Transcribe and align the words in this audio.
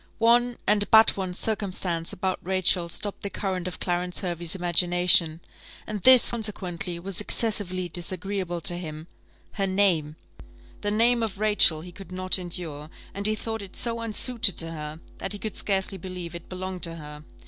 One, 0.17 0.57
and 0.65 0.89
but 0.89 1.15
one, 1.15 1.35
circumstance 1.35 2.11
about 2.11 2.39
Rachel 2.41 2.89
stopped 2.89 3.21
the 3.21 3.29
current 3.29 3.67
of 3.67 3.79
Clarence 3.79 4.21
Hervey's 4.21 4.55
imagination, 4.55 5.41
and 5.85 6.01
this, 6.01 6.31
consequently, 6.31 6.97
was 6.97 7.21
excessively 7.21 7.87
disagreeable 7.87 8.61
to 8.61 8.77
him 8.79 9.05
her 9.51 9.67
name: 9.67 10.15
the 10.81 10.89
name 10.89 11.21
of 11.21 11.37
Rachel 11.37 11.81
he 11.81 11.91
could 11.91 12.11
not 12.11 12.39
endure, 12.39 12.89
and 13.13 13.27
he 13.27 13.35
thought 13.35 13.61
it 13.61 13.75
so 13.75 13.99
unsuited 13.99 14.57
to 14.57 14.71
her, 14.71 14.99
that 15.19 15.33
he 15.33 15.37
could 15.37 15.55
scarcely 15.55 15.99
believe 15.99 16.33
it 16.33 16.49
belonged 16.49 16.81
to 16.81 16.95
her. 16.95 17.23